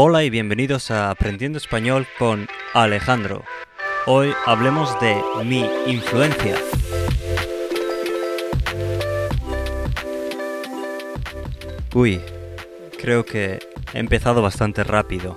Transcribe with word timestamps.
Hola 0.00 0.22
y 0.22 0.30
bienvenidos 0.30 0.92
a 0.92 1.10
Aprendiendo 1.10 1.58
Español 1.58 2.06
con 2.20 2.46
Alejandro. 2.72 3.42
Hoy 4.06 4.32
hablemos 4.46 4.96
de 5.00 5.20
mi 5.44 5.68
influencia. 5.88 6.56
Uy, 11.92 12.20
creo 13.00 13.24
que 13.24 13.58
he 13.92 13.98
empezado 13.98 14.40
bastante 14.40 14.84
rápido, 14.84 15.36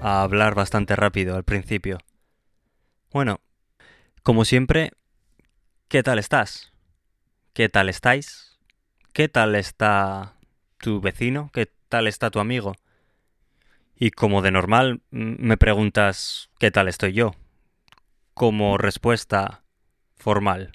a 0.00 0.22
hablar 0.22 0.56
bastante 0.56 0.96
rápido 0.96 1.36
al 1.36 1.44
principio. 1.44 1.98
Bueno, 3.12 3.40
como 4.24 4.44
siempre, 4.44 4.90
¿qué 5.86 6.02
tal 6.02 6.18
estás? 6.18 6.72
¿Qué 7.52 7.68
tal 7.68 7.88
estáis? 7.88 8.58
¿Qué 9.12 9.28
tal 9.28 9.54
está 9.54 10.34
tu 10.78 11.00
vecino? 11.00 11.50
¿Qué 11.54 11.70
tal 11.88 12.08
está 12.08 12.32
tu 12.32 12.40
amigo? 12.40 12.74
Y 13.98 14.10
como 14.10 14.42
de 14.42 14.50
normal 14.50 15.00
me 15.10 15.56
preguntas 15.56 16.50
¿qué 16.58 16.70
tal 16.70 16.86
estoy 16.86 17.14
yo? 17.14 17.34
Como 18.34 18.76
respuesta 18.76 19.64
formal. 20.16 20.72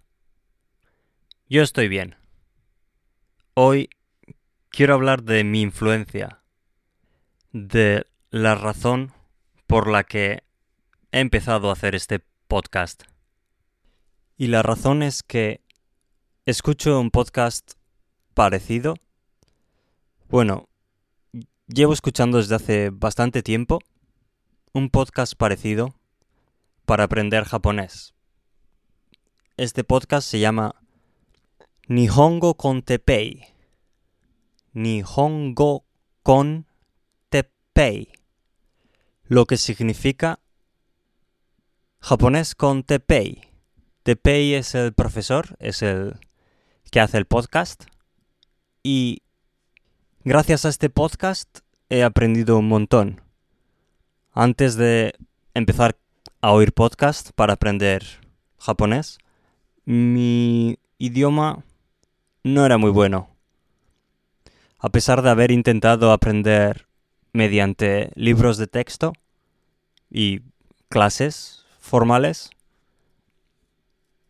Yo 1.48 1.62
estoy 1.62 1.88
bien. 1.88 2.16
Hoy 3.54 3.90
quiero 4.70 4.96
hablar 4.96 5.22
de 5.22 5.44
mi 5.44 5.62
influencia, 5.62 6.42
de 7.52 8.08
la 8.32 8.56
razón 8.56 9.14
por 9.68 9.88
la 9.88 10.04
que 10.04 10.44
he 11.12 11.20
empezado 11.20 11.70
a 11.70 11.74
hacer 11.74 11.94
este 11.94 12.24
podcast. 12.48 13.04
Y 14.36 14.48
la 14.48 14.64
razón 14.64 15.04
es 15.04 15.22
que 15.22 15.62
escucho 16.48 17.00
un 17.00 17.12
podcast 17.12 17.74
parecido. 18.34 18.96
Bueno, 20.28 20.71
llevo 21.74 21.94
escuchando 21.94 22.38
desde 22.38 22.56
hace 22.56 22.90
bastante 22.90 23.44
tiempo 23.44 23.80
un 24.74 24.90
podcast 24.90 25.34
parecido 25.36 25.96
para 26.86 27.06
aprender 27.06 27.46
japonés. 27.46 28.14
Este 29.58 29.84
podcast 29.84 30.28
se 30.28 30.40
llama 30.40 30.76
Nihongo 31.88 32.56
con 32.56 32.82
Tepei. 32.82 33.48
Nihongo 34.74 35.86
con 36.24 36.68
Tepei. 37.30 38.12
Lo 39.24 39.46
que 39.46 39.58
significa 39.58 40.40
japonés 42.00 42.56
con 42.56 42.84
Tepei. 42.84 43.42
Tepei 44.04 44.56
es 44.56 44.76
el 44.76 44.94
profesor, 44.94 45.56
es 45.60 45.82
el 45.82 46.20
que 46.92 47.00
hace 47.00 47.18
el 47.18 47.26
podcast. 47.26 47.86
Y 48.84 49.22
gracias 50.24 50.66
a 50.66 50.70
este 50.70 50.90
podcast 50.90 51.60
he 51.90 52.04
aprendido 52.04 52.58
un 52.58 52.68
montón. 52.68 53.22
Antes 54.32 54.76
de 54.76 55.16
empezar 55.54 55.98
a 56.42 56.52
oír 56.52 56.74
podcast 56.74 57.32
para 57.36 57.54
aprender 57.54 58.04
japonés, 58.60 59.18
mi 59.86 60.78
idioma 60.98 61.64
no 62.44 62.66
era 62.66 62.78
muy 62.78 62.92
bueno. 62.92 63.30
A 64.78 64.90
pesar 64.90 65.22
de 65.22 65.30
haber 65.30 65.52
intentado 65.52 66.12
aprender 66.12 66.88
mediante 67.34 68.12
libros 68.16 68.58
de 68.58 68.68
texto 68.68 69.14
y 70.10 70.42
clases 70.90 71.66
formales, 71.80 72.52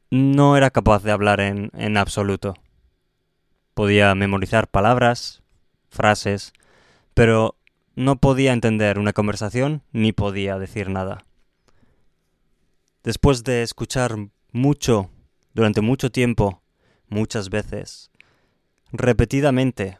no 0.09 0.57
era 0.57 0.69
capaz 0.69 1.03
de 1.03 1.11
hablar 1.11 1.39
en, 1.41 1.71
en 1.73 1.97
absoluto. 1.97 2.53
Podía 3.73 4.13
memorizar 4.15 4.67
palabras, 4.67 5.40
frases, 5.91 6.53
pero 7.13 7.55
no 7.95 8.15
podía 8.15 8.53
entender 8.53 8.97
una 8.97 9.13
conversación 9.13 9.83
ni 9.91 10.13
podía 10.13 10.57
decir 10.57 10.89
nada. 10.89 11.25
Después 13.03 13.43
de 13.43 13.63
escuchar 13.63 14.15
mucho, 14.51 15.09
durante 15.53 15.81
mucho 15.81 16.11
tiempo, 16.11 16.61
muchas 17.09 17.49
veces, 17.49 18.11
repetidamente, 18.91 19.99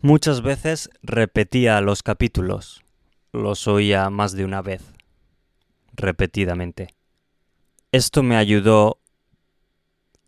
muchas 0.00 0.42
veces 0.42 0.90
repetía 1.02 1.80
los 1.80 2.02
capítulos, 2.02 2.82
los 3.32 3.66
oía 3.66 4.10
más 4.10 4.32
de 4.32 4.44
una 4.44 4.62
vez, 4.62 4.82
repetidamente. 5.94 6.94
Esto 7.92 8.22
me 8.22 8.36
ayudó 8.36 9.00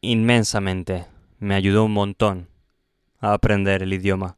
inmensamente, 0.01 1.07
me 1.39 1.55
ayudó 1.55 1.85
un 1.85 1.93
montón 1.93 2.49
a 3.21 3.35
aprender 3.35 3.83
el 3.83 3.93
idioma. 3.93 4.38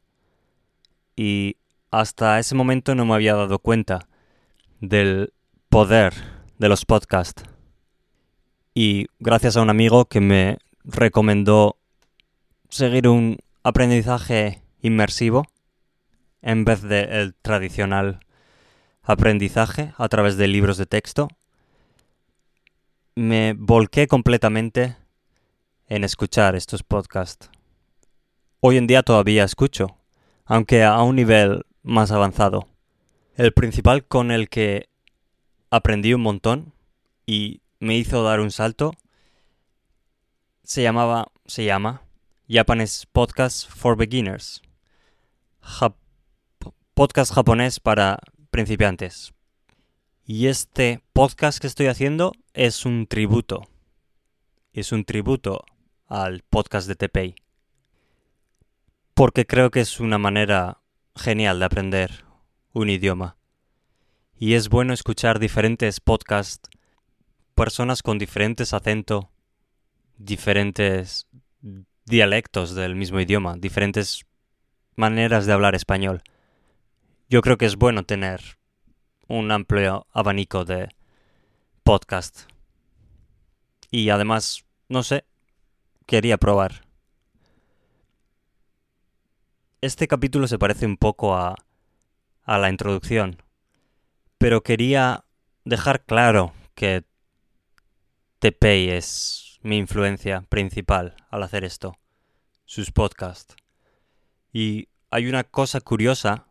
Y 1.23 1.57
hasta 1.91 2.39
ese 2.39 2.55
momento 2.55 2.95
no 2.95 3.05
me 3.05 3.13
había 3.13 3.35
dado 3.35 3.59
cuenta 3.59 4.07
del 4.79 5.33
poder 5.69 6.15
de 6.57 6.67
los 6.67 6.83
podcasts. 6.83 7.43
Y 8.73 9.05
gracias 9.19 9.55
a 9.55 9.61
un 9.61 9.69
amigo 9.69 10.05
que 10.05 10.19
me 10.19 10.57
recomendó 10.83 11.77
seguir 12.69 13.07
un 13.07 13.37
aprendizaje 13.61 14.63
inmersivo 14.81 15.45
en 16.41 16.65
vez 16.65 16.81
del 16.81 17.35
tradicional 17.35 18.21
aprendizaje 19.03 19.93
a 19.99 20.09
través 20.09 20.37
de 20.37 20.47
libros 20.47 20.77
de 20.77 20.87
texto, 20.87 21.27
me 23.13 23.53
volqué 23.55 24.07
completamente 24.07 24.97
en 25.85 26.03
escuchar 26.03 26.55
estos 26.55 26.81
podcasts. 26.81 27.51
Hoy 28.59 28.77
en 28.77 28.87
día 28.87 29.03
todavía 29.03 29.43
escucho, 29.43 30.00
aunque 30.51 30.83
a 30.83 31.01
un 31.01 31.15
nivel 31.15 31.65
más 31.81 32.11
avanzado. 32.11 32.67
El 33.37 33.53
principal 33.53 34.05
con 34.05 34.31
el 34.31 34.49
que 34.49 34.89
aprendí 35.69 36.13
un 36.13 36.19
montón 36.19 36.73
y 37.25 37.61
me 37.79 37.95
hizo 37.95 38.21
dar 38.21 38.41
un 38.41 38.51
salto 38.51 38.91
se 40.63 40.83
llamaba, 40.83 41.31
se 41.45 41.63
llama 41.63 42.01
Japanese 42.49 43.05
Podcast 43.09 43.69
for 43.69 43.95
Beginners. 43.95 44.61
podcast 46.95 47.33
japonés 47.33 47.79
para 47.79 48.19
principiantes. 48.49 49.33
Y 50.25 50.47
este 50.47 51.01
podcast 51.13 51.59
que 51.59 51.67
estoy 51.67 51.87
haciendo 51.87 52.33
es 52.53 52.85
un 52.85 53.07
tributo. 53.07 53.69
Es 54.73 54.91
un 54.91 55.05
tributo 55.05 55.63
al 56.07 56.43
podcast 56.43 56.89
de 56.89 56.95
Tepei. 56.95 57.35
Porque 59.13 59.45
creo 59.45 59.71
que 59.71 59.81
es 59.81 59.99
una 59.99 60.17
manera 60.17 60.81
genial 61.15 61.59
de 61.59 61.65
aprender 61.65 62.25
un 62.73 62.89
idioma. 62.89 63.37
Y 64.37 64.53
es 64.53 64.69
bueno 64.69 64.93
escuchar 64.93 65.39
diferentes 65.39 65.99
podcasts, 65.99 66.69
personas 67.53 68.01
con 68.01 68.17
diferentes 68.17 68.73
acentos, 68.73 69.25
diferentes 70.17 71.27
dialectos 72.05 72.73
del 72.73 72.95
mismo 72.95 73.19
idioma, 73.19 73.55
diferentes 73.57 74.25
maneras 74.95 75.45
de 75.45 75.53
hablar 75.53 75.75
español. 75.75 76.23
Yo 77.29 77.41
creo 77.41 77.57
que 77.57 77.65
es 77.65 77.75
bueno 77.75 78.03
tener 78.03 78.41
un 79.27 79.51
amplio 79.51 80.07
abanico 80.11 80.65
de 80.65 80.89
podcast. 81.83 82.49
Y 83.89 84.09
además, 84.09 84.65
no 84.89 85.03
sé, 85.03 85.25
quería 86.05 86.37
probar. 86.37 86.90
Este 89.81 90.07
capítulo 90.07 90.47
se 90.47 90.59
parece 90.59 90.85
un 90.85 90.95
poco 90.95 91.35
a, 91.35 91.55
a 92.43 92.57
la 92.59 92.69
introducción, 92.69 93.41
pero 94.37 94.61
quería 94.61 95.25
dejar 95.65 96.05
claro 96.05 96.53
que 96.75 97.03
Tepei 98.37 98.91
es 98.91 99.59
mi 99.63 99.77
influencia 99.77 100.41
principal 100.41 101.15
al 101.31 101.41
hacer 101.41 101.63
esto, 101.63 101.97
sus 102.63 102.91
podcasts. 102.91 103.55
Y 104.53 104.89
hay 105.09 105.25
una 105.25 105.43
cosa 105.43 105.81
curiosa 105.81 106.45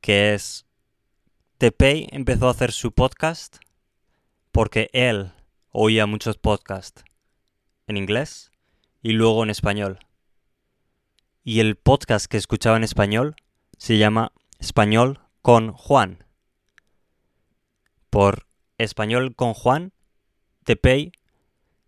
que 0.00 0.34
es 0.34 0.66
Tepei 1.58 2.08
empezó 2.10 2.48
a 2.48 2.50
hacer 2.50 2.72
su 2.72 2.90
podcast 2.90 3.58
porque 4.50 4.90
él 4.92 5.30
oía 5.70 6.06
muchos 6.06 6.36
podcasts 6.36 7.04
en 7.86 7.96
inglés 7.96 8.50
y 9.02 9.12
luego 9.12 9.44
en 9.44 9.50
español. 9.50 10.00
Y 11.42 11.60
el 11.60 11.76
podcast 11.76 12.26
que 12.26 12.36
escuchaba 12.36 12.76
en 12.76 12.84
español 12.84 13.34
se 13.78 13.96
llama 13.96 14.32
Español 14.58 15.20
con 15.40 15.72
Juan. 15.72 16.24
Por 18.10 18.46
Español 18.76 19.34
con 19.34 19.54
Juan, 19.54 19.94
Tepei 20.64 21.12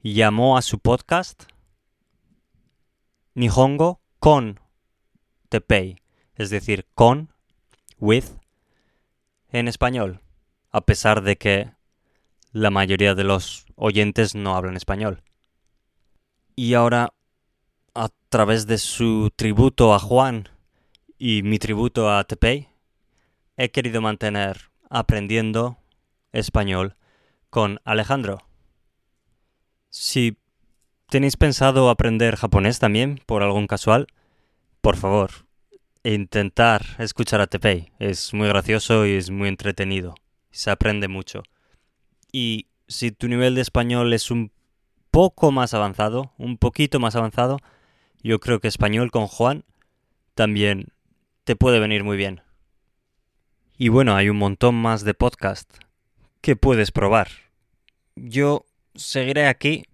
llamó 0.01 0.57
a 0.57 0.63
su 0.63 0.79
podcast 0.79 1.45
Nihongo 3.35 4.01
con 4.19 4.59
Tepei, 5.51 5.99
es 6.35 6.49
decir, 6.49 6.87
con, 6.95 7.31
with, 7.99 8.25
en 9.51 9.69
español, 9.69 10.23
a 10.71 10.81
pesar 10.81 11.23
de 11.23 11.37
que 11.37 11.73
la 12.53 12.71
mayoría 12.71 13.15
de 13.15 13.25
los 13.25 13.67
oyentes 13.77 14.35
no 14.35 14.57
hablan 14.57 14.77
español. 14.77 15.23
Y 16.57 16.73
ahora, 16.73 17.13
través 18.33 18.67
de 18.67 18.79
su 18.79 19.31
tributo 19.37 19.93
a 19.93 19.99
Juan 19.99 20.49
y 21.19 21.43
mi 21.43 21.59
tributo 21.59 22.11
a 22.11 22.25
Tepei, 22.25 22.71
he 23.59 23.71
querido 23.71 24.01
mantener 24.01 24.71
aprendiendo 24.89 25.77
español 26.33 26.97
con 27.51 27.79
Alejandro. 27.85 28.39
Si 29.91 30.39
tenéis 31.11 31.37
pensado 31.37 31.91
aprender 31.91 32.37
japonés 32.37 32.79
también, 32.79 33.21
por 33.27 33.43
algún 33.43 33.67
casual, 33.67 34.07
por 34.81 34.97
favor, 34.97 35.31
intentar 36.03 36.87
escuchar 36.99 37.43
a 37.43 37.49
Tepei. 37.49 37.93
Es 37.99 38.33
muy 38.33 38.49
gracioso 38.49 39.05
y 39.05 39.13
es 39.13 39.29
muy 39.29 39.49
entretenido. 39.49 40.15
Se 40.51 40.71
aprende 40.71 41.07
mucho. 41.07 41.43
Y 42.33 42.69
si 42.89 43.13
tu 43.13 43.29
nivel 43.29 43.57
de 43.57 43.61
español 43.61 44.15
es 44.15 44.31
un 44.31 44.53
poco 45.11 45.53
más 45.53 45.75
avanzado, 45.75 46.33
un 46.39 46.57
poquito 46.57 46.99
más 46.99 47.15
avanzado, 47.15 47.59
yo 48.23 48.39
creo 48.41 48.61
que 48.61 48.69
español 48.69 49.11
con 49.11 49.27
Juan 49.27 49.65
también 50.35 50.89
te 51.45 51.57
puede 51.57 51.81
venir 51.81 52.05
muy 52.05 52.17
bien. 52.17 52.43
Y 53.77 53.89
bueno, 53.89 54.15
hay 54.15 54.29
un 54.29 54.37
montón 54.37 54.75
más 54.75 55.05
de 55.05 55.15
podcast 55.15 55.69
que 56.41 56.57
puedes 56.57 56.93
probar. 56.93 57.29
Yo 58.15 58.65
seguiré 58.95 59.47
aquí 59.47 59.85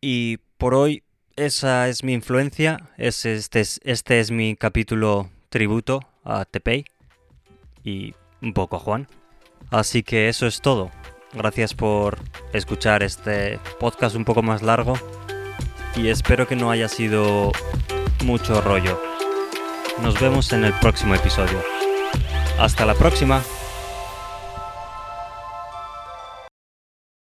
y 0.00 0.38
por 0.58 0.74
hoy 0.74 1.02
esa 1.36 1.88
es 1.88 2.04
mi 2.04 2.12
influencia, 2.12 2.90
este, 2.96 3.34
es, 3.34 3.80
este 3.82 4.20
es 4.20 4.30
mi 4.30 4.54
capítulo 4.54 5.30
tributo 5.48 6.00
a 6.22 6.44
Tepei 6.44 6.84
y 7.82 8.14
un 8.40 8.52
poco 8.52 8.76
a 8.76 8.80
Juan. 8.80 9.08
Así 9.70 10.02
que 10.02 10.28
eso 10.28 10.46
es 10.46 10.60
todo. 10.60 10.90
Gracias 11.32 11.74
por 11.74 12.18
escuchar 12.52 13.02
este 13.02 13.58
podcast 13.80 14.14
un 14.14 14.24
poco 14.24 14.42
más 14.42 14.62
largo 14.62 14.94
y 15.96 16.08
espero 16.08 16.46
que 16.46 16.56
no 16.56 16.70
haya 16.70 16.88
sido 16.88 17.52
mucho 18.24 18.60
rollo. 18.60 19.00
Nos 20.02 20.20
vemos 20.20 20.52
en 20.52 20.64
el 20.64 20.72
próximo 20.74 21.14
episodio. 21.14 21.62
Hasta 22.58 22.84
la 22.84 22.94
próxima. 22.94 23.42